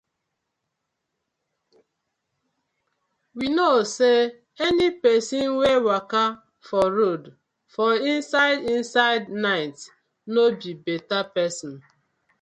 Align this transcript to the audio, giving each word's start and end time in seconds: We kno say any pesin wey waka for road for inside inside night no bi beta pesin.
We 3.35 3.45
kno 3.51 3.67
say 3.97 4.17
any 4.65 4.87
pesin 5.01 5.49
wey 5.59 5.77
waka 5.87 6.23
for 6.67 6.85
road 6.99 7.23
for 7.73 7.89
inside 8.13 8.59
inside 8.77 9.29
night 9.29 9.75
no 10.33 10.43
bi 10.59 10.73
beta 10.85 11.19
pesin. 11.35 11.73